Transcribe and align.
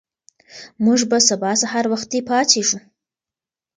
موږ 0.83 0.99
به 1.09 1.17
سبا 1.29 1.51
سهار 1.61 1.85
وختي 1.93 2.19
پاڅېږو. 2.27 2.79